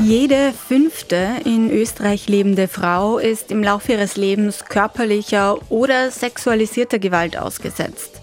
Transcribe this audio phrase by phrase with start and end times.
[0.00, 7.36] Jede fünfte in Österreich lebende Frau ist im Laufe ihres Lebens körperlicher oder sexualisierter Gewalt
[7.36, 8.20] ausgesetzt.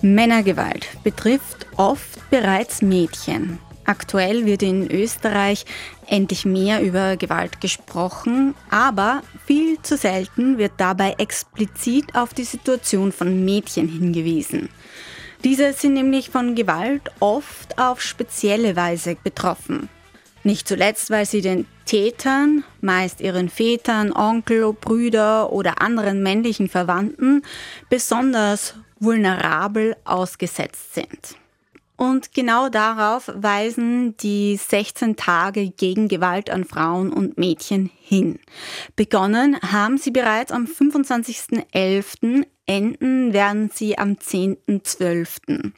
[0.00, 3.58] Männergewalt betrifft oft bereits Mädchen.
[3.84, 5.64] Aktuell wird in Österreich
[6.06, 13.10] endlich mehr über Gewalt gesprochen, aber viel zu selten wird dabei explizit auf die Situation
[13.10, 14.68] von Mädchen hingewiesen.
[15.42, 19.88] Diese sind nämlich von Gewalt oft auf spezielle Weise betroffen.
[20.44, 27.42] Nicht zuletzt, weil sie den Tätern, meist ihren Vätern, Onkel, Brüder oder anderen männlichen Verwandten,
[27.88, 31.36] besonders vulnerabel ausgesetzt sind.
[31.96, 38.40] Und genau darauf weisen die 16 Tage gegen Gewalt an Frauen und Mädchen hin.
[38.96, 45.72] Begonnen haben sie bereits am 25.11., enden werden sie am 10.12.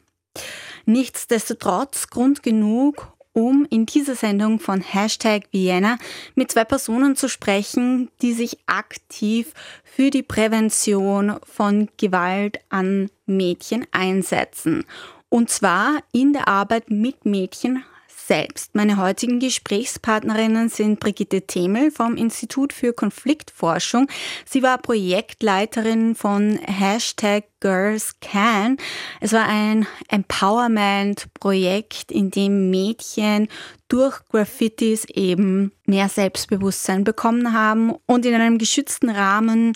[0.85, 5.97] Nichtsdestotrotz Grund genug, um in dieser Sendung von Hashtag Vienna
[6.35, 13.85] mit zwei Personen zu sprechen, die sich aktiv für die Prävention von Gewalt an Mädchen
[13.91, 14.85] einsetzen.
[15.27, 17.83] Und zwar in der Arbeit mit Mädchen
[18.27, 18.73] selbst.
[18.73, 24.07] Meine heutigen Gesprächspartnerinnen sind Brigitte Themel vom Institut für Konfliktforschung.
[24.45, 28.77] Sie war Projektleiterin von Hashtag Girls Can.
[29.21, 33.47] Es war ein Empowerment-Projekt, in dem Mädchen
[33.87, 39.73] durch Graffitis eben mehr Selbstbewusstsein bekommen haben und in einem geschützten Rahmen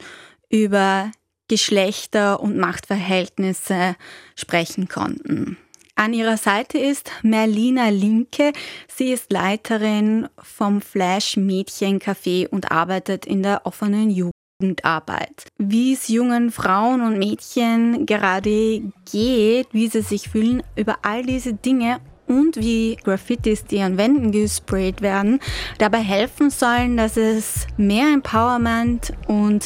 [0.49, 1.11] über
[1.47, 3.95] Geschlechter und Machtverhältnisse
[4.35, 5.57] sprechen konnten.
[5.99, 8.53] An ihrer Seite ist Merlina Linke.
[8.87, 15.47] Sie ist Leiterin vom Flash Mädchen Café und arbeitet in der offenen Jugendarbeit.
[15.57, 21.53] Wie es jungen Frauen und Mädchen gerade geht, wie sie sich fühlen, über all diese
[21.53, 25.41] Dinge und wie Graffitis, die an Wänden gesprayt werden,
[25.79, 29.65] dabei helfen sollen, dass es mehr Empowerment und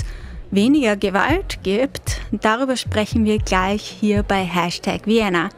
[0.50, 2.22] weniger Gewalt gibt.
[2.32, 5.52] Darüber sprechen wir gleich hier bei Hashtag Vienna.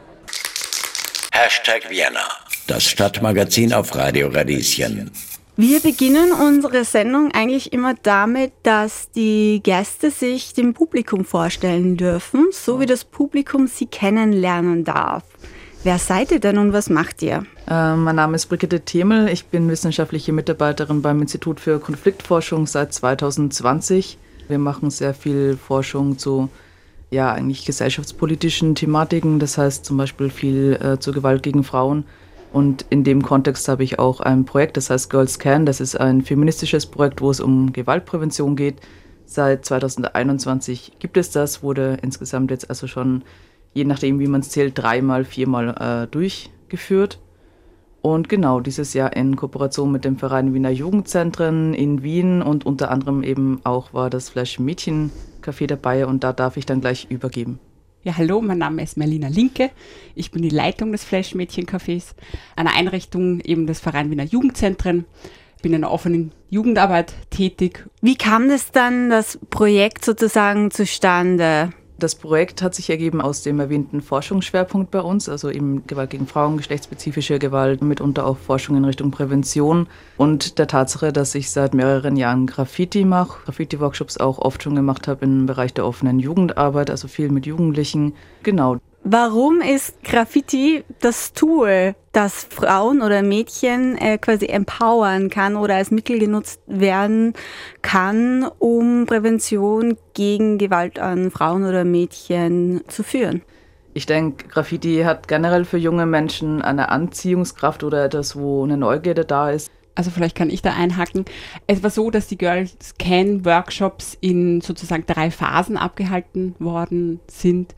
[1.38, 2.26] Hashtag Vienna.
[2.66, 5.10] Das Stadtmagazin auf Radio Radieschen.
[5.58, 12.46] Wir beginnen unsere Sendung eigentlich immer damit, dass die Gäste sich dem Publikum vorstellen dürfen,
[12.52, 15.24] so wie das Publikum sie kennenlernen darf.
[15.84, 17.44] Wer seid ihr denn und was macht ihr?
[17.68, 19.28] Äh, mein Name ist Brigitte Themel.
[19.28, 24.16] Ich bin wissenschaftliche Mitarbeiterin beim Institut für Konfliktforschung seit 2020.
[24.48, 26.48] Wir machen sehr viel Forschung zu
[27.10, 32.04] ja eigentlich gesellschaftspolitischen Thematiken, das heißt zum Beispiel viel äh, zur Gewalt gegen Frauen.
[32.52, 35.66] Und in dem Kontext habe ich auch ein Projekt, das heißt Girls Can.
[35.66, 38.80] Das ist ein feministisches Projekt, wo es um Gewaltprävention geht.
[39.26, 43.24] Seit 2021 gibt es das, wurde insgesamt jetzt also schon,
[43.74, 47.18] je nachdem wie man es zählt, dreimal, viermal äh, durchgeführt.
[48.00, 52.92] Und genau dieses Jahr in Kooperation mit dem Verein Wiener Jugendzentren in Wien und unter
[52.92, 55.10] anderem eben auch war das Flash Mädchen
[55.46, 57.60] Café dabei und da darf ich dann gleich übergeben.
[58.02, 59.70] Ja, hallo, mein Name ist Merlina Linke.
[60.14, 62.14] Ich bin die Leitung des Flash Mädchen Cafés,
[62.54, 65.06] einer Einrichtung eben des Verein Wiener Jugendzentren.
[65.60, 67.84] Bin in der offenen Jugendarbeit tätig.
[68.02, 71.70] Wie kam das dann, das Projekt sozusagen zustande?
[71.98, 76.26] Das Projekt hat sich ergeben aus dem erwähnten Forschungsschwerpunkt bei uns, also eben Gewalt gegen
[76.26, 79.86] Frauen, geschlechtsspezifische Gewalt, mitunter auch Forschung in Richtung Prävention
[80.18, 85.08] und der Tatsache, dass ich seit mehreren Jahren Graffiti mache, Graffiti-Workshops auch oft schon gemacht
[85.08, 88.12] habe im Bereich der offenen Jugendarbeit, also viel mit Jugendlichen.
[88.42, 88.76] Genau,
[89.08, 95.92] Warum ist Graffiti das Tool, das Frauen oder Mädchen äh, quasi empowern kann oder als
[95.92, 97.34] Mittel genutzt werden
[97.82, 103.42] kann, um Prävention gegen Gewalt an Frauen oder Mädchen zu führen?
[103.94, 109.24] Ich denke, Graffiti hat generell für junge Menschen eine Anziehungskraft oder etwas, wo eine Neugierde
[109.24, 109.70] da ist.
[109.94, 111.26] Also vielleicht kann ich da einhaken.
[111.68, 117.72] Es war so, dass die Girls Can Workshops in sozusagen drei Phasen abgehalten worden sind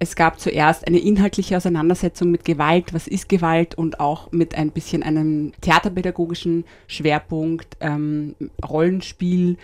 [0.00, 4.70] es gab zuerst eine inhaltliche Auseinandersetzung mit Gewalt, was ist Gewalt und auch mit ein
[4.70, 8.36] bisschen einem theaterpädagogischen Schwerpunkt, ähm,
[8.66, 9.56] Rollenspiel.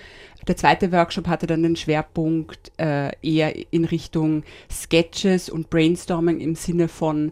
[0.48, 6.56] Der zweite Workshop hatte dann den Schwerpunkt äh, eher in Richtung Sketches und Brainstorming im
[6.56, 7.30] Sinne von,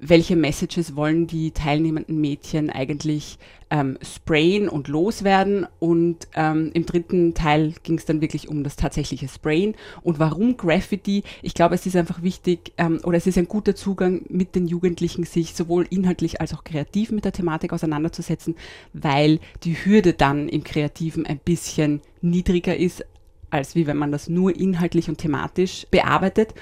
[0.00, 3.38] welche Messages wollen die teilnehmenden Mädchen eigentlich
[3.70, 5.66] ähm, sprayen und loswerden.
[5.78, 9.74] Und ähm, im dritten Teil ging es dann wirklich um das tatsächliche Sprayen.
[10.02, 11.22] Und warum Graffiti?
[11.42, 14.66] Ich glaube, es ist einfach wichtig ähm, oder es ist ein guter Zugang mit den
[14.66, 18.56] Jugendlichen, sich sowohl inhaltlich als auch kreativ mit der Thematik auseinanderzusetzen,
[18.92, 23.04] weil die Hürde dann im Kreativen ein bisschen niedriger ist,
[23.50, 26.54] als wie wenn man das nur inhaltlich und thematisch bearbeitet.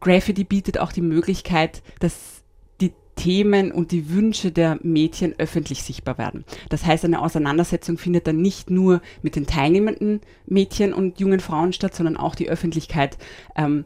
[0.00, 2.39] Graffiti bietet auch die Möglichkeit, dass
[3.20, 6.42] Themen und die Wünsche der Mädchen öffentlich sichtbar werden.
[6.70, 11.74] Das heißt, eine Auseinandersetzung findet dann nicht nur mit den teilnehmenden Mädchen und jungen Frauen
[11.74, 13.18] statt, sondern auch die Öffentlichkeit
[13.56, 13.84] ähm,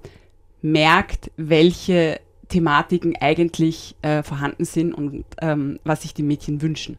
[0.63, 6.97] merkt, welche Thematiken eigentlich äh, vorhanden sind und ähm, was sich die Mädchen wünschen.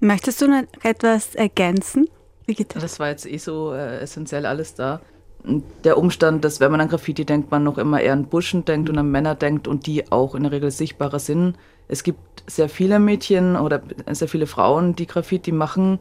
[0.00, 2.08] Möchtest du noch etwas ergänzen?
[2.44, 2.78] Brigitte?
[2.78, 5.00] Das war jetzt eh so äh, essentiell alles da.
[5.84, 8.90] Der Umstand, dass wenn man an Graffiti denkt, man noch immer eher an Burschen denkt
[8.90, 11.56] und an Männer denkt und die auch in der Regel sichtbarer sind.
[11.88, 13.80] Es gibt sehr viele Mädchen oder
[14.10, 15.98] sehr viele Frauen, die Graffiti machen.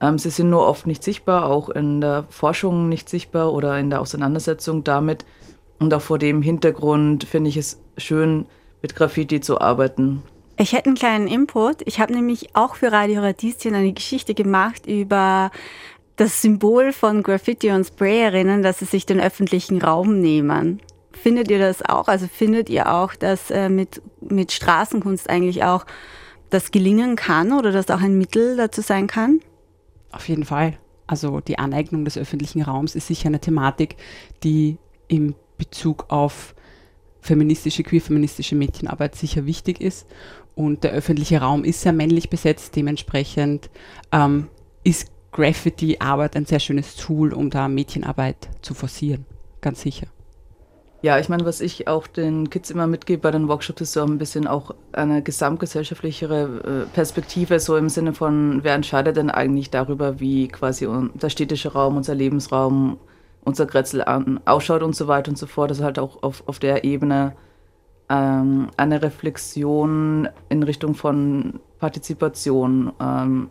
[0.00, 3.90] Ähm, sie sind nur oft nicht sichtbar, auch in der Forschung nicht sichtbar oder in
[3.90, 5.24] der Auseinandersetzung damit.
[5.80, 8.46] Und auch vor dem Hintergrund finde ich es schön,
[8.80, 10.22] mit Graffiti zu arbeiten.
[10.56, 11.82] Ich hätte einen kleinen Input.
[11.84, 15.50] Ich habe nämlich auch für Radio Radieschen eine Geschichte gemacht über
[16.16, 20.80] das Symbol von Graffiti und Sprayerinnen, dass sie sich den öffentlichen Raum nehmen.
[21.12, 22.08] Findet ihr das auch?
[22.08, 25.86] Also findet ihr auch, dass äh, mit, mit Straßenkunst eigentlich auch
[26.50, 29.40] das gelingen kann oder dass auch ein Mittel dazu sein kann?
[30.12, 30.78] Auf jeden Fall.
[31.06, 33.96] Also die Aneignung des öffentlichen Raums ist sicher eine Thematik,
[34.42, 34.78] die
[35.08, 36.54] im Bezug auf
[37.20, 40.06] feministische, queer-feministische Mädchenarbeit sicher wichtig ist.
[40.54, 43.70] Und der öffentliche Raum ist sehr männlich besetzt, dementsprechend
[44.12, 44.48] ähm,
[44.84, 49.26] ist Graffiti-Arbeit ein sehr schönes Tool, um da Mädchenarbeit zu forcieren,
[49.60, 50.06] ganz sicher.
[51.02, 54.04] Ja, ich meine, was ich auch den Kids immer mitgebe bei den Workshops, ist so
[54.04, 59.70] ein bisschen auch eine gesamtgesellschaftlichere äh, Perspektive, so im Sinne von, wer entscheidet denn eigentlich
[59.70, 62.96] darüber, wie quasi der städtische Raum, unser Lebensraum,
[63.44, 64.02] unser Grätzl
[64.46, 65.70] ausschaut und so weiter und so fort.
[65.70, 67.34] Also halt auch auf, auf der Ebene
[68.08, 72.92] ähm, eine Reflexion in Richtung von Partizipation.
[72.98, 73.50] Ähm,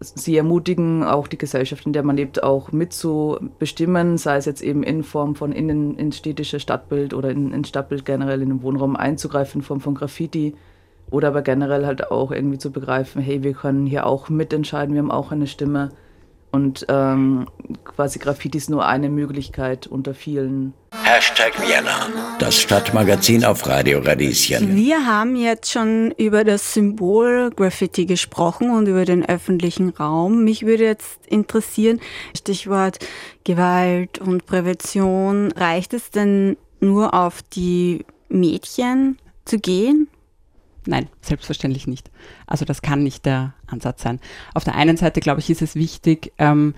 [0.00, 4.82] sie ermutigen auch die Gesellschaft, in der man lebt, auch mitzubestimmen, sei es jetzt eben
[4.82, 8.96] in Form von innen ins städtische Stadtbild oder in, ins Stadtbild generell in den Wohnraum
[8.96, 10.54] einzugreifen in Form von Graffiti
[11.10, 15.02] oder aber generell halt auch irgendwie zu begreifen, hey, wir können hier auch mitentscheiden, wir
[15.02, 15.90] haben auch eine Stimme
[16.50, 17.46] und ähm,
[17.84, 20.74] quasi Graffiti ist nur eine Möglichkeit unter vielen.
[21.04, 22.08] Hashtag Vienna,
[22.38, 24.74] das Stadtmagazin auf Radio Radieschen.
[24.74, 30.42] Wir haben jetzt schon über das Symbol Graffiti gesprochen und über den öffentlichen Raum.
[30.42, 32.00] Mich würde jetzt interessieren,
[32.36, 32.98] Stichwort
[33.44, 40.08] Gewalt und Prävention, reicht es denn nur auf die Mädchen zu gehen?
[40.86, 42.10] Nein, selbstverständlich nicht.
[42.46, 44.20] Also das kann nicht der Ansatz sein.
[44.54, 46.74] Auf der einen Seite, glaube ich, ist es wichtig, ähm,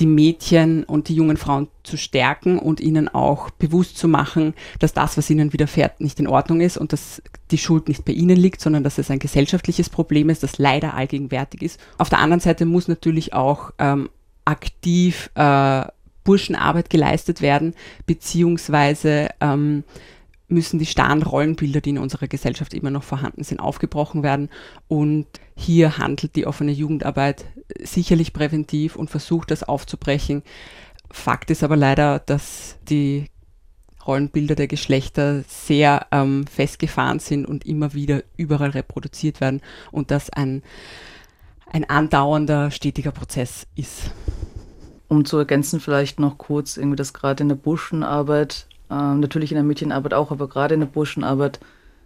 [0.00, 4.92] die Mädchen und die jungen Frauen zu stärken und ihnen auch bewusst zu machen, dass
[4.92, 7.22] das, was ihnen widerfährt, nicht in Ordnung ist und dass
[7.52, 10.94] die Schuld nicht bei ihnen liegt, sondern dass es ein gesellschaftliches Problem ist, das leider
[10.94, 11.80] allgegenwärtig ist.
[11.98, 14.10] Auf der anderen Seite muss natürlich auch ähm,
[14.44, 15.84] aktiv äh,
[16.24, 17.74] Burschenarbeit geleistet werden,
[18.06, 19.84] beziehungsweise ähm,
[20.48, 24.50] müssen die starren Rollenbilder, die in unserer Gesellschaft immer noch vorhanden sind, aufgebrochen werden.
[24.88, 25.26] Und
[25.56, 27.46] hier handelt die offene Jugendarbeit
[27.82, 30.42] sicherlich präventiv und versucht das aufzubrechen.
[31.10, 33.30] Fakt ist aber leider, dass die
[34.06, 39.62] Rollenbilder der Geschlechter sehr ähm, festgefahren sind und immer wieder überall reproduziert werden
[39.92, 40.62] und das ein,
[41.72, 44.10] ein andauernder, stetiger Prozess ist.
[45.08, 49.56] Um zu ergänzen, vielleicht noch kurz, irgendwie, dass gerade in der Burschenarbeit ähm, natürlich in
[49.56, 51.60] der Mädchenarbeit auch, aber gerade in der Burschenarbeit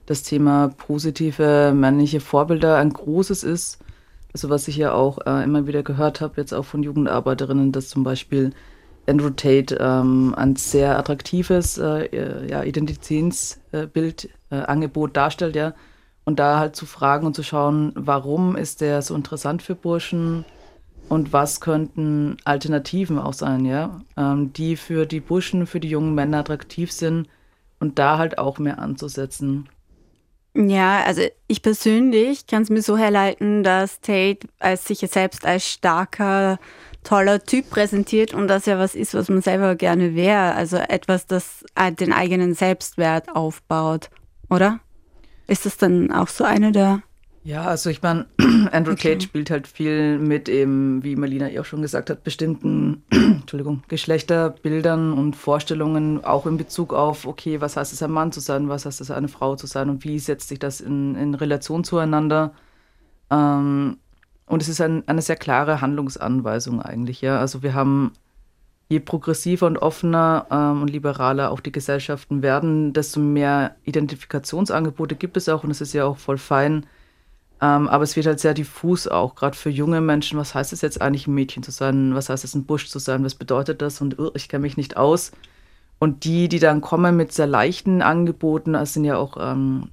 [0.06, 3.78] das Thema positive männliche Vorbilder ein großes ist.
[4.32, 7.88] Also was ich ja auch äh, immer wieder gehört habe, jetzt auch von Jugendarbeiterinnen, dass
[7.88, 8.52] zum Beispiel
[9.06, 15.74] Andrew Tate ähm, ein sehr attraktives äh, ja, Identitätsbild, äh, Angebot darstellt, ja.
[16.24, 20.44] Und da halt zu fragen und zu schauen, warum ist der so interessant für Burschen?
[21.08, 26.14] Und was könnten Alternativen auch sein, ja, ähm, die für die Burschen, für die jungen
[26.14, 27.28] Männer attraktiv sind
[27.80, 29.68] und da halt auch mehr anzusetzen.
[30.54, 35.66] Ja, also ich persönlich kann es mir so herleiten, dass Tate als sich selbst als
[35.66, 36.58] starker,
[37.04, 40.54] toller Typ präsentiert und das ja was ist, was man selber gerne wäre.
[40.54, 41.64] Also etwas, das
[42.00, 44.10] den eigenen Selbstwert aufbaut,
[44.50, 44.80] oder?
[45.46, 47.02] Ist das dann auch so eine der
[47.44, 48.26] ja, also ich meine,
[48.72, 49.14] Andrew okay.
[49.14, 53.82] Tate spielt halt viel mit eben, wie Melina eh auch schon gesagt hat, bestimmten Entschuldigung,
[53.88, 58.68] Geschlechterbildern und Vorstellungen, auch in Bezug auf, okay, was heißt es, ein Mann zu sein,
[58.68, 61.84] was heißt es, eine Frau zu sein und wie setzt sich das in, in Relation
[61.84, 62.52] zueinander.
[63.30, 63.98] Ähm,
[64.46, 67.38] und es ist ein, eine sehr klare Handlungsanweisung eigentlich, ja.
[67.38, 68.12] Also wir haben,
[68.88, 75.36] je progressiver und offener ähm, und liberaler auch die Gesellschaften werden, desto mehr Identifikationsangebote gibt
[75.36, 76.86] es auch und es ist ja auch voll fein,
[77.60, 80.38] ähm, aber es wird halt sehr diffus auch, gerade für junge Menschen.
[80.38, 82.14] Was heißt es jetzt eigentlich, ein Mädchen zu sein?
[82.14, 83.24] Was heißt es, ein Busch zu sein?
[83.24, 84.00] Was bedeutet das?
[84.00, 85.32] Und uh, ich kenne mich nicht aus.
[85.98, 89.88] Und die, die dann kommen mit sehr leichten Angeboten, das sind ja auch ähm,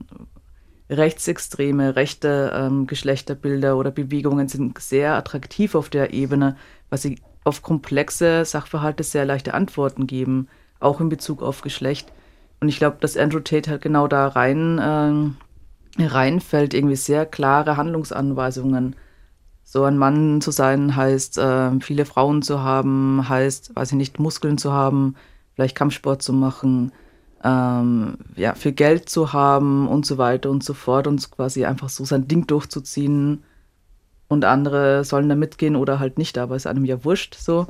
[0.90, 6.58] rechtsextreme, rechte ähm, Geschlechterbilder oder Bewegungen sind sehr attraktiv auf der Ebene,
[6.92, 10.48] weil sie auf komplexe Sachverhalte sehr leichte Antworten geben,
[10.80, 12.12] auch in Bezug auf Geschlecht.
[12.60, 15.45] Und ich glaube, dass Andrew Tate halt genau da rein äh,
[15.98, 18.96] reinfällt, irgendwie sehr klare Handlungsanweisungen.
[19.64, 24.20] So ein Mann zu sein heißt, äh, viele Frauen zu haben, heißt, weiß ich nicht,
[24.20, 25.16] Muskeln zu haben,
[25.56, 26.92] vielleicht Kampfsport zu machen,
[27.44, 31.90] ähm, ja, viel Geld zu haben und so weiter und so fort und quasi einfach
[31.90, 33.44] so sein Ding durchzuziehen
[34.28, 37.68] und andere sollen da mitgehen oder halt nicht, aber ist einem ja wurscht so.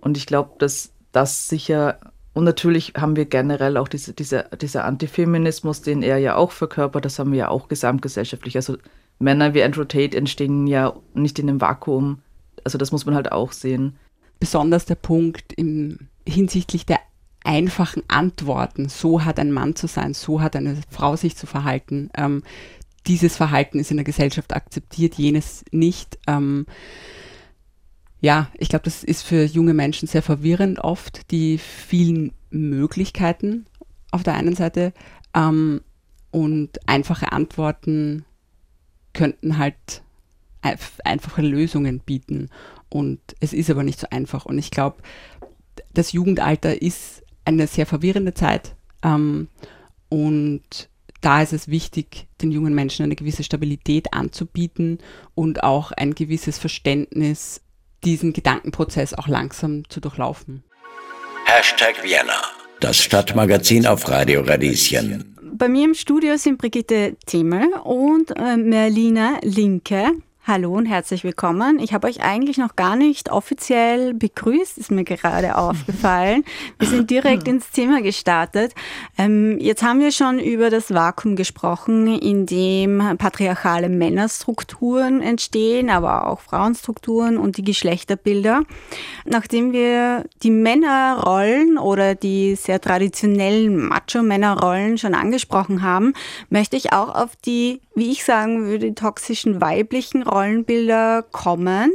[0.00, 2.00] Und ich glaube, dass das sicher,
[2.32, 7.04] und natürlich haben wir generell auch diese, diese, dieser Antifeminismus, den er ja auch verkörpert,
[7.04, 8.56] das haben wir ja auch gesamtgesellschaftlich.
[8.56, 8.76] Also
[9.18, 12.20] Männer wie Andrew Tate entstehen ja nicht in einem Vakuum.
[12.62, 13.96] Also das muss man halt auch sehen.
[14.38, 17.00] Besonders der Punkt im, hinsichtlich der
[17.44, 22.10] einfachen Antworten, so hat ein Mann zu sein, so hat eine Frau sich zu verhalten.
[22.16, 22.42] Ähm,
[23.06, 26.18] dieses Verhalten ist in der Gesellschaft akzeptiert, jenes nicht.
[26.26, 26.66] Ähm,
[28.20, 33.66] ja, ich glaube, das ist für junge Menschen sehr verwirrend oft, die vielen Möglichkeiten
[34.10, 34.92] auf der einen Seite
[35.34, 35.80] ähm,
[36.30, 38.24] und einfache Antworten
[39.12, 40.02] könnten halt
[40.62, 42.50] einfache Lösungen bieten.
[42.90, 44.44] Und es ist aber nicht so einfach.
[44.44, 44.98] Und ich glaube,
[45.94, 48.74] das Jugendalter ist eine sehr verwirrende Zeit.
[49.02, 49.48] Ähm,
[50.08, 54.98] und da ist es wichtig, den jungen Menschen eine gewisse Stabilität anzubieten
[55.34, 57.62] und auch ein gewisses Verständnis,
[58.04, 60.62] diesen Gedankenprozess auch langsam zu durchlaufen.
[61.44, 62.40] Hashtag Vienna,
[62.80, 65.36] das Stadtmagazin auf Radio Radieschen.
[65.52, 70.12] Bei mir im Studio sind Brigitte Thimmel und äh, Merlina Linke.
[70.46, 71.78] Hallo und herzlich willkommen.
[71.80, 76.44] Ich habe euch eigentlich noch gar nicht offiziell begrüßt, ist mir gerade aufgefallen.
[76.78, 78.74] Wir sind direkt ins Thema gestartet.
[79.18, 86.26] Ähm, jetzt haben wir schon über das Vakuum gesprochen, in dem patriarchale Männerstrukturen entstehen, aber
[86.26, 88.62] auch Frauenstrukturen und die Geschlechterbilder.
[89.26, 96.14] Nachdem wir die Männerrollen oder die sehr traditionellen Macho-Männerrollen schon angesprochen haben,
[96.48, 101.90] möchte ich auch auf die, wie ich sagen würde, toxischen weiblichen Rollenbilder kommen,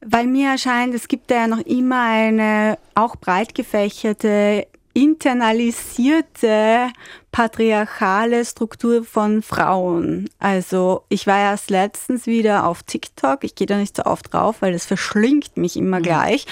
[0.00, 4.66] weil mir erscheint, es gibt ja noch immer eine auch breit gefächerte
[4.96, 6.88] internalisierte
[7.30, 10.30] patriarchale Struktur von Frauen.
[10.38, 13.44] Also ich war erst letztens wieder auf TikTok.
[13.44, 16.02] Ich gehe da nicht so oft drauf, weil das verschlingt mich immer mhm.
[16.02, 16.46] gleich.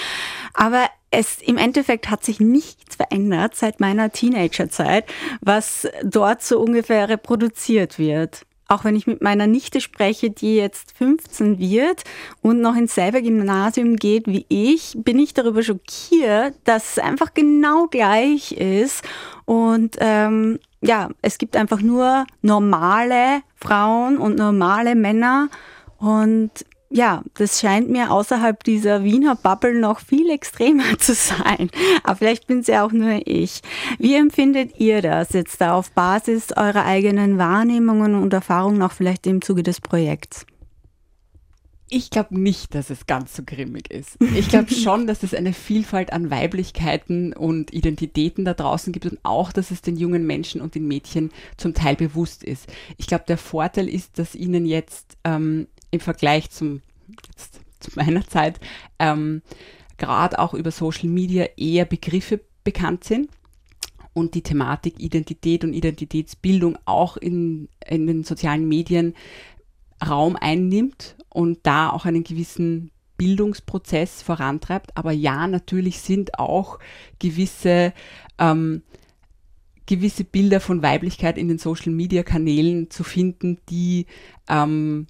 [0.53, 5.05] Aber es im Endeffekt hat sich nichts verändert seit meiner Teenagerzeit,
[5.41, 10.97] was dort so ungefähr reproduziert wird auch wenn ich mit meiner Nichte spreche, die jetzt
[10.97, 12.03] 15 wird
[12.41, 17.33] und noch ins selbe Gymnasium geht wie ich, bin ich darüber schockiert, dass es einfach
[17.33, 19.03] genau gleich ist.
[19.45, 25.49] Und ähm, ja, es gibt einfach nur normale Frauen und normale Männer.
[25.97, 26.51] Und
[26.95, 31.69] ja, das scheint mir außerhalb dieser Wiener Bubble noch viel extremer zu sein.
[32.03, 33.61] Aber vielleicht bin es ja auch nur ich.
[33.99, 39.27] Wie empfindet ihr das jetzt da auf Basis eurer eigenen Wahrnehmungen und Erfahrungen, auch vielleicht
[39.27, 40.45] im Zuge des Projekts?
[41.89, 44.17] Ich glaube nicht, dass es ganz so grimmig ist.
[44.33, 49.19] Ich glaube schon, dass es eine Vielfalt an Weiblichkeiten und Identitäten da draußen gibt und
[49.23, 52.67] auch, dass es den jungen Menschen und den Mädchen zum Teil bewusst ist.
[52.97, 56.81] Ich glaube, der Vorteil ist, dass ihnen jetzt ähm, im Vergleich zum,
[57.79, 58.59] zu meiner Zeit
[58.99, 59.41] ähm,
[59.97, 63.29] gerade auch über Social Media eher Begriffe bekannt sind
[64.13, 69.13] und die Thematik Identität und Identitätsbildung auch in, in den sozialen Medien
[70.05, 74.95] Raum einnimmt und da auch einen gewissen Bildungsprozess vorantreibt.
[74.97, 76.79] Aber ja, natürlich sind auch
[77.19, 77.93] gewisse,
[78.37, 78.83] ähm,
[79.85, 84.05] gewisse Bilder von Weiblichkeit in den Social-Media-Kanälen zu finden, die
[84.49, 85.07] ähm,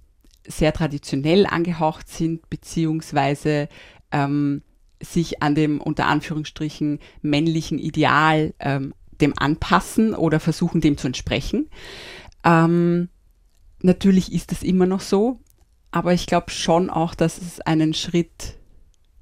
[0.47, 3.67] sehr traditionell angehaucht sind, beziehungsweise
[4.11, 4.61] ähm,
[5.01, 11.69] sich an dem unter Anführungsstrichen männlichen Ideal ähm, dem anpassen oder versuchen, dem zu entsprechen.
[12.43, 13.09] Ähm,
[13.81, 15.39] natürlich ist es immer noch so,
[15.91, 18.55] aber ich glaube schon auch, dass es einen Schritt,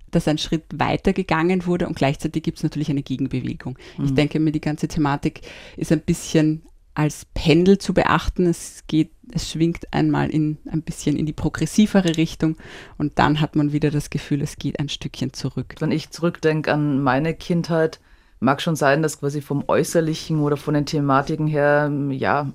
[0.09, 3.77] dass ein Schritt weiter gegangen wurde und gleichzeitig gibt es natürlich eine Gegenbewegung.
[3.97, 4.05] Mhm.
[4.05, 5.41] Ich denke mir, die ganze Thematik
[5.77, 6.63] ist ein bisschen
[6.95, 8.45] als Pendel zu beachten.
[8.45, 12.57] Es geht, es schwingt einmal in ein bisschen in die progressivere Richtung
[12.97, 15.75] und dann hat man wieder das Gefühl, es geht ein Stückchen zurück.
[15.79, 17.99] Wenn ich zurückdenke an meine Kindheit,
[18.39, 22.51] mag schon sein, dass quasi vom Äußerlichen oder von den Thematiken her ja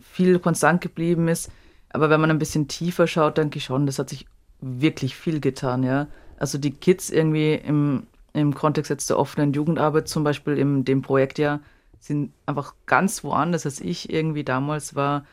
[0.00, 1.50] viel konstant geblieben ist.
[1.90, 4.26] Aber wenn man ein bisschen tiefer schaut, denke ich schon, das hat sich
[4.60, 6.06] wirklich viel getan, ja.
[6.38, 11.02] Also die Kids irgendwie im, im Kontext jetzt der offenen Jugendarbeit, zum Beispiel in dem
[11.02, 11.60] Projekt ja,
[12.00, 15.24] sind einfach ganz woanders, als ich irgendwie damals war.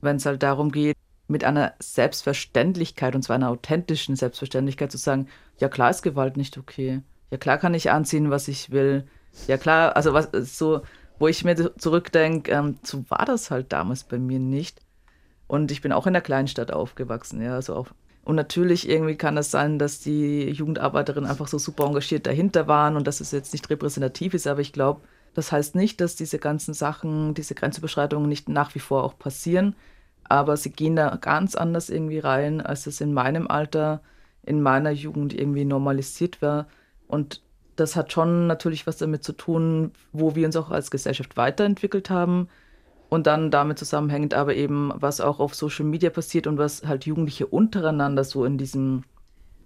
[0.00, 0.96] Wenn es halt darum geht,
[1.28, 5.28] mit einer Selbstverständlichkeit, und zwar einer authentischen Selbstverständlichkeit zu sagen,
[5.58, 7.02] ja klar ist Gewalt nicht okay.
[7.30, 9.06] Ja klar kann ich anziehen, was ich will.
[9.46, 10.82] Ja klar, also was so,
[11.18, 14.80] wo ich mir zurückdenke, ähm, so war das halt damals bei mir nicht.
[15.46, 17.88] Und ich bin auch in der Kleinstadt aufgewachsen, ja, also auch.
[18.24, 22.96] Und natürlich irgendwie kann es sein, dass die Jugendarbeiterinnen einfach so super engagiert dahinter waren
[22.96, 25.00] und dass es jetzt nicht repräsentativ ist, aber ich glaube,
[25.34, 29.76] das heißt nicht, dass diese ganzen Sachen, diese Grenzüberschreitungen nicht nach wie vor auch passieren,
[30.24, 34.00] aber sie gehen da ganz anders irgendwie rein, als es in meinem Alter,
[34.44, 36.66] in meiner Jugend irgendwie normalisiert war.
[37.08, 37.42] Und
[37.76, 42.10] das hat schon natürlich was damit zu tun, wo wir uns auch als Gesellschaft weiterentwickelt
[42.10, 42.48] haben.
[43.08, 47.06] Und dann damit zusammenhängend aber eben, was auch auf Social Media passiert und was halt
[47.06, 49.02] Jugendliche untereinander so in diesem,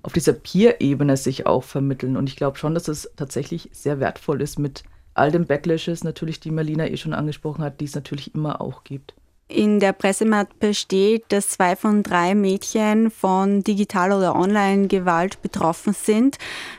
[0.03, 2.17] auf dieser Peer-Ebene sich auch vermitteln.
[2.17, 6.41] Und ich glaube schon, dass es tatsächlich sehr wertvoll ist mit all den Backlashes natürlich,
[6.41, 9.15] die Marlina eh schon angesprochen hat, die es natürlich immer auch gibt.
[9.47, 16.39] In der Pressemappe steht, dass zwei von drei Mädchen von digital- oder Online-Gewalt betroffen sind.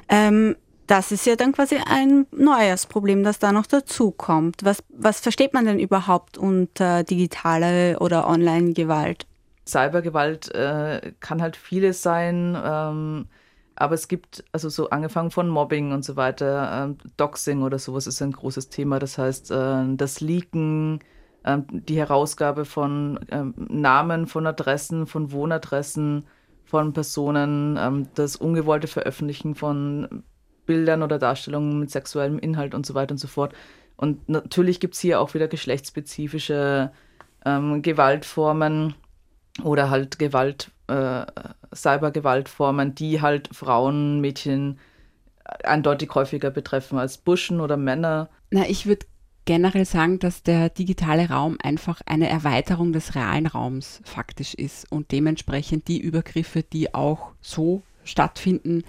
[0.09, 0.55] Ähm,
[0.87, 4.63] das ist ja dann quasi ein neues Problem, das da noch dazukommt.
[4.63, 9.25] Was, was versteht man denn überhaupt unter digitale oder Online-Gewalt?
[9.67, 13.27] Cybergewalt äh, kann halt vieles sein, ähm,
[13.75, 18.07] aber es gibt, also so angefangen von Mobbing und so weiter, äh, Doxing oder sowas
[18.07, 18.99] ist ein großes Thema.
[18.99, 20.99] Das heißt, äh, das Leaken,
[21.43, 26.25] ähm, die Herausgabe von ähm, Namen, von Adressen, von Wohnadressen
[26.65, 30.23] von Personen, ähm, das ungewollte Veröffentlichen von
[30.65, 33.53] Bildern oder Darstellungen mit sexuellem Inhalt und so weiter und so fort.
[33.97, 36.91] Und natürlich gibt es hier auch wieder geschlechtsspezifische
[37.45, 38.95] ähm, Gewaltformen
[39.63, 41.25] oder halt Gewalt, äh,
[41.73, 44.79] Cybergewaltformen, die halt Frauen, Mädchen
[45.63, 48.29] eindeutig häufiger betreffen als Burschen oder Männer.
[48.51, 49.05] Na, ich würde
[49.45, 55.11] generell sagen, dass der digitale Raum einfach eine Erweiterung des realen Raums faktisch ist und
[55.11, 58.83] dementsprechend die Übergriffe, die auch so stattfinden,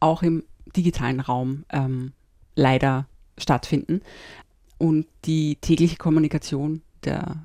[0.00, 2.12] auch im digitalen Raum ähm,
[2.54, 3.06] leider
[3.36, 4.00] stattfinden.
[4.78, 7.44] Und die tägliche Kommunikation der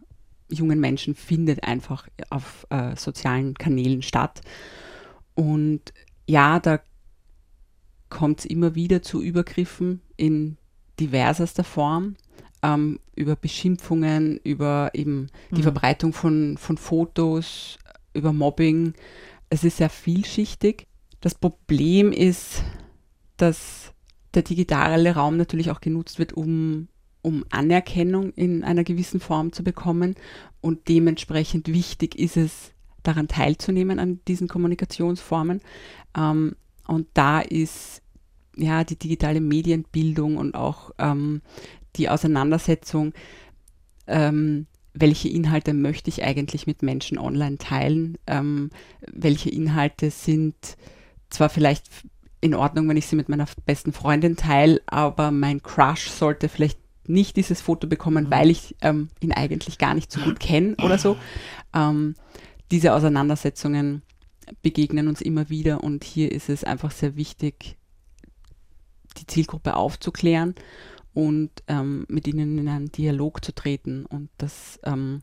[0.49, 4.41] jungen Menschen findet einfach auf äh, sozialen Kanälen statt.
[5.33, 5.93] Und
[6.27, 6.79] ja, da
[8.09, 10.57] kommt es immer wieder zu Übergriffen in
[10.99, 12.15] diversester Form,
[12.63, 15.63] ähm, über Beschimpfungen, über eben die mhm.
[15.63, 17.77] Verbreitung von, von Fotos,
[18.13, 18.93] über Mobbing.
[19.49, 20.87] Es ist sehr vielschichtig.
[21.21, 22.63] Das Problem ist,
[23.37, 23.93] dass
[24.33, 26.87] der digitale Raum natürlich auch genutzt wird, um,
[27.25, 30.13] um Anerkennung in einer gewissen Form zu bekommen.
[30.61, 35.61] Und dementsprechend wichtig ist es, daran teilzunehmen an diesen Kommunikationsformen.
[36.15, 36.55] Ähm,
[36.87, 38.03] und da ist
[38.55, 41.41] ja die digitale Medienbildung und auch ähm,
[41.95, 43.13] die Auseinandersetzung,
[44.05, 48.69] ähm, welche Inhalte möchte ich eigentlich mit Menschen online teilen, ähm,
[49.11, 50.55] welche Inhalte sind
[51.29, 51.89] zwar vielleicht
[52.39, 56.84] in Ordnung, wenn ich sie mit meiner besten Freundin teile, aber mein Crush sollte vielleicht
[57.07, 58.31] nicht dieses Foto bekommen, mhm.
[58.31, 61.17] weil ich ähm, ihn eigentlich gar nicht so gut kenne oder so.
[61.73, 62.15] Ähm,
[62.71, 64.01] diese Auseinandersetzungen
[64.61, 67.77] begegnen uns immer wieder und hier ist es einfach sehr wichtig,
[69.17, 70.55] die Zielgruppe aufzuklären
[71.13, 75.21] und ähm, mit ihnen in einen Dialog zu treten und das ähm,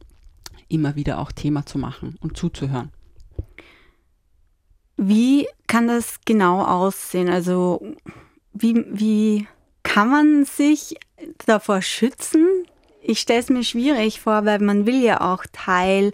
[0.68, 2.90] immer wieder auch Thema zu machen und zuzuhören.
[4.96, 7.28] Wie kann das genau aussehen?
[7.28, 7.82] Also
[8.52, 9.46] wie, wie
[9.82, 10.96] kann man sich
[11.46, 12.46] davor schützen?
[13.02, 16.12] Ich stelle es mir schwierig vor, weil man will ja auch Teil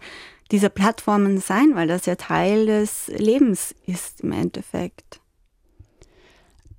[0.50, 5.20] dieser Plattformen sein, weil das ja Teil des Lebens ist im Endeffekt.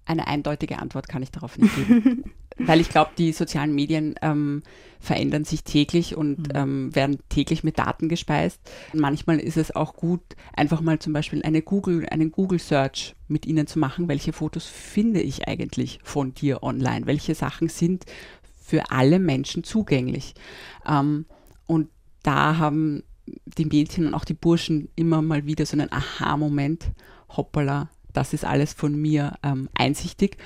[0.05, 2.33] Eine eindeutige Antwort kann ich darauf nicht geben.
[2.59, 4.63] weil ich glaube, die sozialen Medien ähm,
[4.99, 6.55] verändern sich täglich und mhm.
[6.55, 8.59] ähm, werden täglich mit Daten gespeist.
[8.93, 10.21] Manchmal ist es auch gut,
[10.53, 14.07] einfach mal zum Beispiel eine Google, einen Google-Search mit ihnen zu machen.
[14.07, 17.05] Welche Fotos finde ich eigentlich von dir online?
[17.05, 18.05] Welche Sachen sind
[18.61, 20.33] für alle Menschen zugänglich?
[20.85, 21.25] Ähm,
[21.65, 21.89] und
[22.23, 23.03] da haben
[23.45, 26.91] die Mädchen und auch die Burschen immer mal wieder so einen Aha-Moment.
[27.29, 30.37] Hoppala, das ist alles von mir ähm, einsichtig.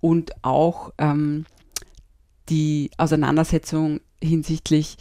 [0.00, 1.46] Und auch ähm,
[2.48, 4.96] die Auseinandersetzung hinsichtlich,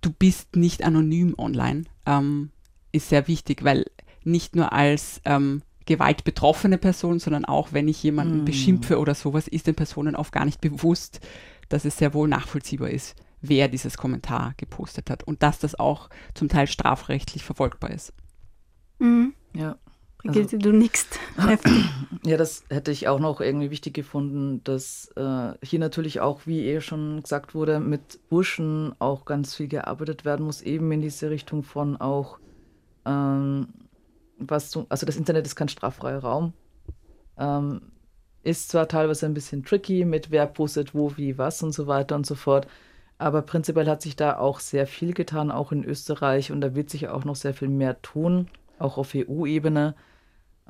[0.00, 2.50] du bist nicht anonym online, ähm,
[2.92, 3.86] ist sehr wichtig, weil
[4.24, 8.44] nicht nur als ähm, gewaltbetroffene Person, sondern auch wenn ich jemanden mm.
[8.44, 11.20] beschimpfe oder sowas, ist den Personen oft gar nicht bewusst,
[11.68, 16.08] dass es sehr wohl nachvollziehbar ist, wer dieses Kommentar gepostet hat und dass das auch
[16.34, 18.12] zum Teil strafrechtlich verfolgbar ist.
[18.98, 19.34] Mhm.
[19.54, 19.76] Ja
[20.24, 21.06] Brigitte, also, du nix.
[22.26, 26.66] Ja, das hätte ich auch noch irgendwie wichtig gefunden, dass äh, hier natürlich auch, wie
[26.66, 31.28] eh schon gesagt wurde, mit Burschen auch ganz viel gearbeitet werden muss, eben in diese
[31.28, 32.38] Richtung von auch,
[33.04, 33.68] ähm,
[34.38, 36.54] was so, also das Internet ist kein straffreier Raum.
[37.36, 37.82] Ähm,
[38.42, 42.14] ist zwar teilweise ein bisschen tricky mit wer postet wo, wie, was und so weiter
[42.14, 42.66] und so fort.
[43.18, 46.52] Aber prinzipiell hat sich da auch sehr viel getan, auch in Österreich.
[46.52, 49.94] Und da wird sich auch noch sehr viel mehr tun, auch auf EU-Ebene.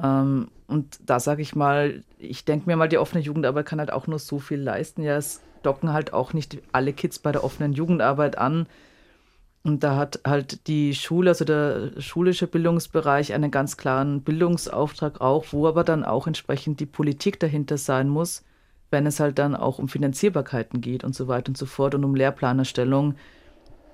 [0.03, 3.93] Ähm, und da sage ich mal, ich denke mir mal, die offene Jugendarbeit kann halt
[3.93, 5.03] auch nur so viel leisten.
[5.03, 8.67] Ja, es docken halt auch nicht alle Kids bei der offenen Jugendarbeit an.
[9.63, 15.47] Und da hat halt die Schule, also der schulische Bildungsbereich, einen ganz klaren Bildungsauftrag auch,
[15.53, 18.45] wo aber dann auch entsprechend die Politik dahinter sein muss,
[18.91, 22.05] wenn es halt dann auch um Finanzierbarkeiten geht und so weiter und so fort und
[22.05, 23.15] um Lehrplanerstellung,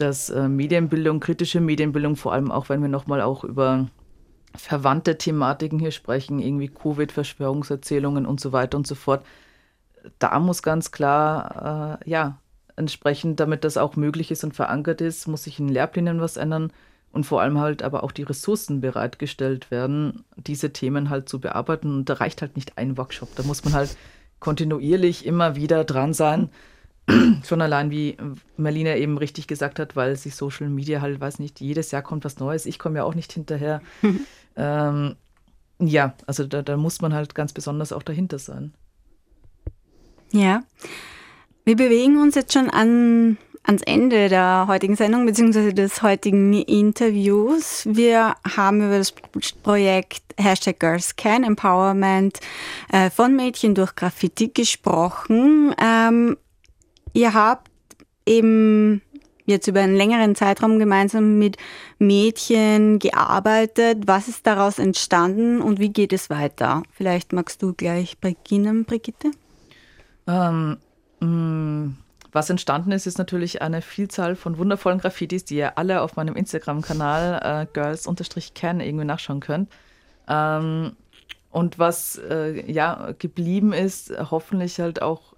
[0.01, 3.87] dass äh, Medienbildung, kritische Medienbildung, vor allem auch wenn wir nochmal auch über
[4.55, 9.25] verwandte Thematiken hier sprechen, irgendwie Covid, Verschwörungserzählungen und so weiter und so fort.
[10.19, 12.39] Da muss ganz klar, äh, ja,
[12.77, 16.73] entsprechend, damit das auch möglich ist und verankert ist, muss sich in Lehrplänen was ändern
[17.13, 21.95] und vor allem halt aber auch die Ressourcen bereitgestellt werden, diese Themen halt zu bearbeiten.
[21.95, 23.35] Und da reicht halt nicht ein Workshop.
[23.35, 23.97] Da muss man halt
[24.39, 26.51] kontinuierlich immer wieder dran sein.
[27.45, 28.17] Schon allein, wie
[28.57, 32.25] Merlina eben richtig gesagt hat, weil sich Social Media halt, weiß nicht, jedes Jahr kommt
[32.25, 32.67] was Neues.
[32.67, 33.81] Ich komme ja auch nicht hinterher.
[34.57, 35.15] Ähm,
[35.79, 38.75] ja, also da, da muss man halt ganz besonders auch dahinter sein.
[40.33, 40.65] Ja.
[41.65, 45.73] Wir bewegen uns jetzt schon an, ans Ende der heutigen Sendung bzw.
[45.73, 47.87] des heutigen Interviews.
[47.89, 49.13] Wir haben über das
[49.63, 52.41] Projekt Hashtag Girls Can Empowerment
[52.93, 55.75] äh, von Mädchen durch Graffiti gesprochen.
[55.81, 56.37] Ähm,
[57.13, 57.71] ihr habt
[58.27, 59.03] eben
[59.47, 61.57] jetzt über einen längeren Zeitraum gemeinsam mit
[61.99, 64.07] Mädchen gearbeitet.
[64.07, 66.83] Was ist daraus entstanden und wie geht es weiter?
[66.93, 69.33] Vielleicht magst du gleich beginnen, Brigitte?
[70.27, 70.79] Ähm,
[71.21, 71.97] mh, mm,
[72.33, 76.37] was entstanden ist, ist natürlich eine Vielzahl von wundervollen Graffitis, die ihr alle auf meinem
[76.37, 79.69] Instagram-Kanal äh, girls-can irgendwie nachschauen könnt.
[80.29, 80.93] Ähm,
[81.51, 85.30] und was äh, ja geblieben ist, hoffentlich halt auch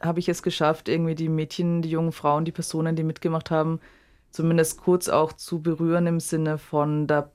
[0.00, 3.80] habe ich es geschafft, irgendwie die Mädchen, die jungen Frauen, die Personen, die mitgemacht haben,
[4.30, 7.32] zumindest kurz auch zu berühren im Sinne von, da,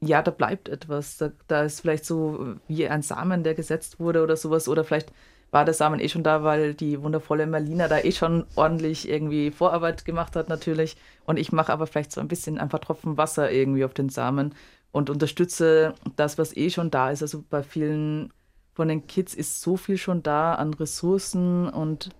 [0.00, 1.16] ja, da bleibt etwas.
[1.18, 4.68] Da, da ist vielleicht so wie ein Samen, der gesetzt wurde oder sowas.
[4.68, 5.12] Oder vielleicht
[5.50, 9.50] war der Samen eh schon da, weil die wundervolle Marlina da eh schon ordentlich irgendwie
[9.50, 10.96] Vorarbeit gemacht hat natürlich.
[11.24, 14.54] Und ich mache aber vielleicht so ein bisschen einfach Tropfen Wasser irgendwie auf den Samen
[14.92, 17.22] und unterstütze das, was eh schon da ist.
[17.22, 18.32] Also bei vielen
[18.78, 22.10] von den Kids ist so viel schon da an Ressourcen und,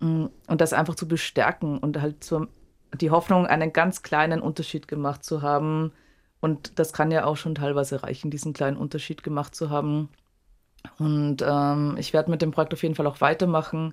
[0.00, 2.48] mm, und das einfach zu bestärken und halt zur,
[2.98, 5.92] die Hoffnung, einen ganz kleinen Unterschied gemacht zu haben.
[6.40, 10.08] Und das kann ja auch schon teilweise reichen, diesen kleinen Unterschied gemacht zu haben.
[10.98, 13.92] Und ähm, ich werde mit dem Projekt auf jeden Fall auch weitermachen.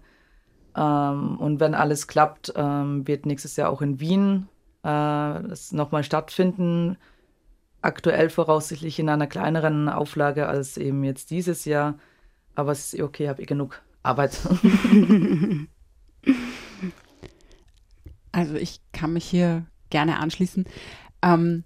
[0.77, 4.47] Ähm, und wenn alles klappt, ähm, wird nächstes Jahr auch in Wien
[4.85, 5.39] äh,
[5.71, 6.95] nochmal stattfinden
[7.83, 11.99] aktuell voraussichtlich in einer kleineren Auflage als eben jetzt dieses Jahr.
[12.55, 14.39] Aber es ist eh okay, habe ich genug Arbeit.
[18.31, 20.65] also ich kann mich hier gerne anschließen.
[21.21, 21.63] Ähm,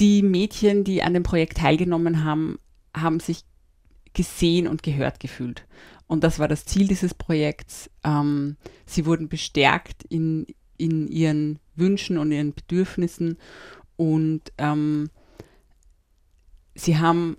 [0.00, 2.58] die Mädchen, die an dem Projekt teilgenommen haben,
[2.96, 3.44] haben sich
[4.12, 5.66] gesehen und gehört gefühlt.
[6.06, 7.90] Und das war das Ziel dieses Projekts.
[8.04, 10.46] Ähm, sie wurden bestärkt in,
[10.76, 13.38] in ihren Wünschen und ihren Bedürfnissen
[13.96, 15.10] und ähm,
[16.74, 17.36] sie haben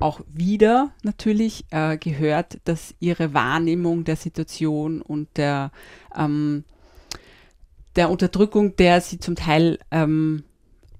[0.00, 5.72] auch wieder natürlich äh, gehört, dass ihre Wahrnehmung der Situation und der,
[6.16, 6.64] ähm,
[7.96, 10.44] der Unterdrückung, der sie zum Teil ähm,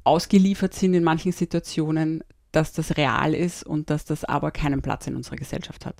[0.03, 5.07] ausgeliefert sind in manchen Situationen, dass das real ist und dass das aber keinen Platz
[5.07, 5.97] in unserer Gesellschaft hat.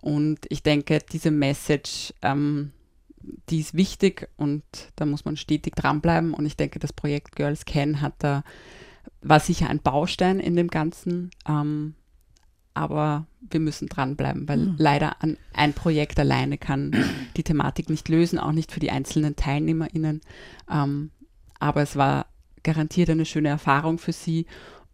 [0.00, 2.72] Und ich denke, diese Message ähm,
[3.48, 4.62] die ist wichtig und
[4.96, 6.34] da muss man stetig dranbleiben.
[6.34, 8.44] Und ich denke, das Projekt Girls Can hat da,
[9.20, 11.30] war sicher ein Baustein in dem Ganzen.
[11.48, 11.94] Ähm,
[12.74, 14.74] aber wir müssen dranbleiben, weil mhm.
[14.78, 16.92] leider an ein Projekt alleine kann
[17.36, 20.20] die Thematik nicht lösen, auch nicht für die einzelnen TeilnehmerInnen.
[20.70, 21.10] Ähm,
[21.60, 22.26] aber es war
[22.64, 24.46] garantiert eine schöne Erfahrung für sie.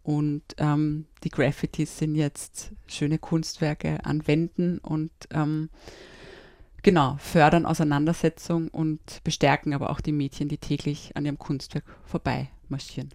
[0.03, 5.69] Und ähm, die Graffitis sind jetzt schöne Kunstwerke an Wänden und ähm,
[6.83, 12.49] genau, fördern Auseinandersetzung und bestärken aber auch die Mädchen, die täglich an ihrem Kunstwerk vorbei
[12.69, 13.09] marschieren.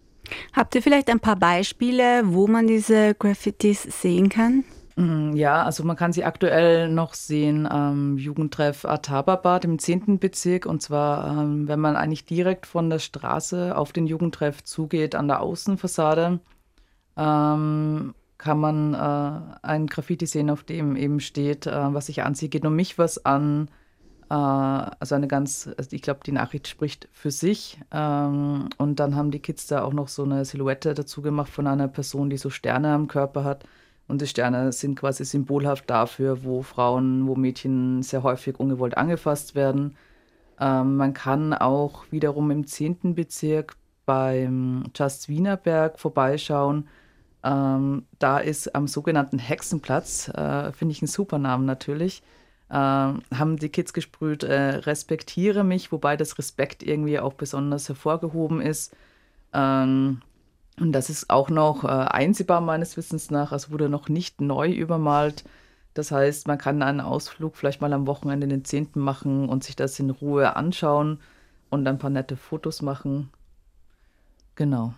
[0.53, 4.65] Habt ihr vielleicht ein paar Beispiele, wo man diese Graffitis sehen kann?
[4.97, 10.19] Mm, ja, also man kann sie aktuell noch sehen am Jugendtreff Atababad im 10.
[10.19, 10.67] Bezirk.
[10.67, 15.29] Und zwar, ähm, wenn man eigentlich direkt von der Straße auf den Jugendtreff zugeht, an
[15.29, 16.41] der Außenfassade,
[17.17, 22.49] ähm, kann man äh, ein Graffiti sehen, auf dem eben steht, äh, was ich anziehe,
[22.49, 23.69] geht um mich was an.
[24.31, 27.79] Äh, also eine ganz, also ich glaube, die Nachricht spricht für sich.
[27.93, 31.67] Ähm, und dann haben die Kids da auch noch so eine Silhouette dazu gemacht von
[31.67, 33.65] einer Person, die so Sterne am Körper hat.
[34.09, 39.55] Und die Sterne sind quasi symbolhaft dafür, wo Frauen, wo Mädchen sehr häufig ungewollt angefasst
[39.55, 39.97] werden.
[40.61, 43.15] Ähm, man kann auch wiederum im 10.
[43.15, 46.89] Bezirk beim Just Wienerberg vorbeischauen.
[47.47, 52.23] Ähm, da ist am sogenannten Hexenplatz, äh, finde ich einen super Namen natürlich,
[52.71, 58.61] äh, haben die Kids gesprüht, äh, respektiere mich, wobei das Respekt irgendwie auch besonders hervorgehoben
[58.61, 58.97] ist.
[59.53, 60.23] Ähm,
[60.81, 64.71] und das ist auch noch äh, einsehbar meines Wissens nach, also wurde noch nicht neu
[64.73, 65.45] übermalt.
[65.95, 68.91] Das heißt, man kann einen Ausflug vielleicht mal am Wochenende den 10.
[68.95, 71.21] machen und sich das in Ruhe anschauen
[71.71, 73.31] und ein paar nette Fotos machen.
[74.57, 74.95] Genau.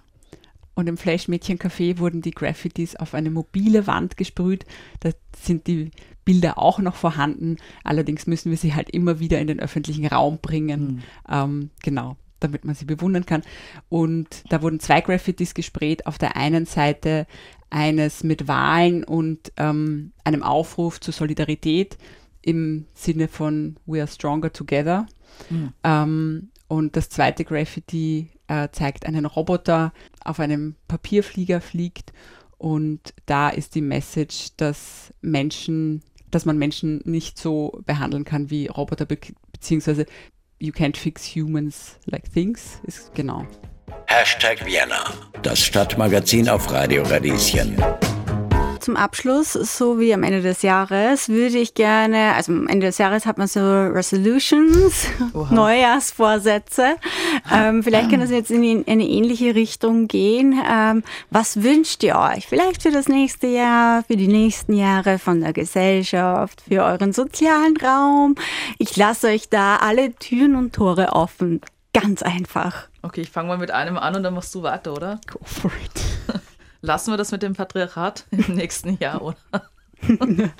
[0.79, 4.65] Und im Flash-Mädchen-Café wurden die Graffitis auf eine mobile Wand gesprüht.
[5.01, 5.91] Da sind die
[6.25, 7.57] Bilder auch noch vorhanden.
[7.83, 10.87] Allerdings müssen wir sie halt immer wieder in den öffentlichen Raum bringen.
[10.87, 11.03] Mhm.
[11.29, 13.43] Ähm, genau damit man sie bewundern kann.
[13.89, 16.07] Und da wurden zwei Graffitis gesprayt.
[16.07, 17.27] Auf der einen Seite
[17.71, 21.99] eines mit Wahlen und ähm, einem Aufruf zur Solidarität
[22.41, 25.07] im Sinne von We are stronger together.
[25.51, 25.73] Mhm.
[25.83, 29.93] Ähm, und das zweite Graffiti äh, zeigt einen Roboter
[30.25, 32.13] auf einem Papierflieger fliegt
[32.59, 38.67] und da ist die Message, dass Menschen, dass man Menschen nicht so behandeln kann wie
[38.67, 39.19] Roboter, be
[39.53, 40.07] beziehungsweise
[40.61, 43.47] You can't fix humans like things ist genau.
[44.07, 45.05] Hashtag Vienna,
[45.43, 47.77] das Stadtmagazin auf Radio Radieschen
[48.81, 52.99] zum Abschluss, so wie am Ende des Jahres, würde ich gerne, also am Ende des
[52.99, 55.53] Jahres hat man so Resolutions, Oha.
[55.55, 56.97] Neujahrsvorsätze.
[57.53, 60.61] Ähm, vielleicht kann das jetzt in eine ähnliche Richtung gehen.
[60.71, 62.47] Ähm, was wünscht ihr euch?
[62.47, 67.77] Vielleicht für das nächste Jahr, für die nächsten Jahre von der Gesellschaft, für euren sozialen
[67.77, 68.35] Raum.
[68.79, 71.61] Ich lasse euch da alle Türen und Tore offen.
[71.93, 72.89] Ganz einfach.
[73.03, 75.21] Okay, ich fange mal mit einem an und dann machst du weiter, oder?
[75.27, 76.18] Go for it.
[76.81, 79.37] Lassen wir das mit dem Patriarchat im nächsten Jahr, oder?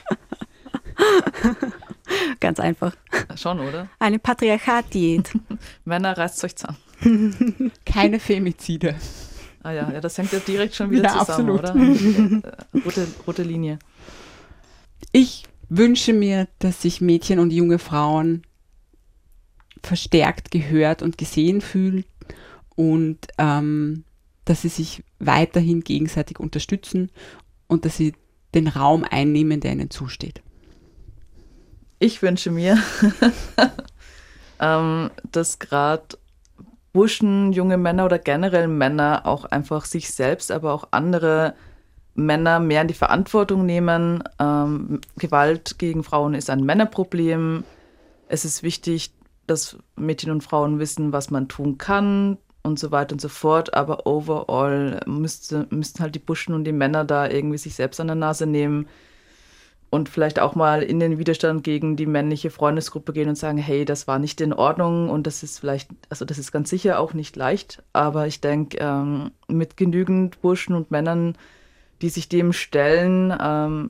[2.41, 2.97] Ganz einfach.
[3.37, 3.89] Schon, oder?
[3.99, 5.31] Eine Patriarchat-Diät.
[5.85, 6.79] Männer, reißt euch zusammen.
[7.85, 8.97] Keine Femizide.
[9.63, 12.43] Ah ja, ja, das hängt ja direkt schon wieder ja, zusammen, absolut.
[12.43, 12.43] oder?
[12.75, 13.79] Äh, rote, rote Linie.
[15.13, 18.43] Ich wünsche mir, dass sich Mädchen und junge Frauen
[19.83, 22.05] verstärkt gehört und gesehen fühlen
[22.75, 24.05] und ähm,
[24.49, 27.11] dass sie sich weiterhin gegenseitig unterstützen
[27.67, 28.15] und dass sie
[28.55, 30.43] den Raum einnehmen, der ihnen zusteht.
[31.99, 32.79] Ich wünsche mir,
[34.61, 36.17] ähm, dass gerade
[36.95, 41.55] Burschen, junge Männer oder generell Männer auch einfach sich selbst, aber auch andere
[42.15, 44.25] Männer mehr in die Verantwortung nehmen.
[44.39, 47.65] Ähm, Gewalt gegen Frauen ist ein Männerproblem.
[48.29, 49.13] Es ist wichtig,
[49.47, 53.75] dass Mädchen und Frauen wissen, was man tun kann, und so weiter und so fort.
[53.75, 58.07] Aber overall müsste, müssten halt die Burschen und die Männer da irgendwie sich selbst an
[58.07, 58.87] der Nase nehmen
[59.91, 63.85] und vielleicht auch mal in den Widerstand gegen die männliche Freundesgruppe gehen und sagen, hey,
[63.85, 67.15] das war nicht in Ordnung und das ist vielleicht, also das ist ganz sicher auch
[67.15, 71.37] nicht leicht, aber ich denke, ähm, mit genügend Burschen und Männern,
[72.03, 73.89] die sich dem stellen, ähm,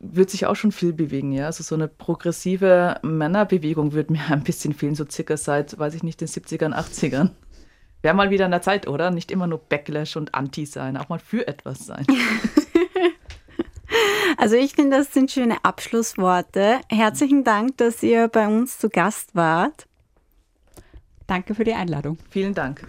[0.00, 1.46] wird sich auch schon viel bewegen, ja.
[1.46, 6.02] Also so eine progressive Männerbewegung wird mir ein bisschen fehlen, so circa seit, weiß ich
[6.02, 7.30] nicht, den 70ern, 80ern.
[8.02, 9.10] Wäre mal wieder an der Zeit, oder?
[9.10, 12.06] Nicht immer nur Backlash und Anti sein, auch mal für etwas sein.
[14.36, 16.80] Also ich finde, das sind schöne Abschlussworte.
[16.88, 19.86] Herzlichen Dank, dass ihr bei uns zu Gast wart.
[21.26, 22.16] Danke für die Einladung.
[22.30, 22.86] Vielen Dank.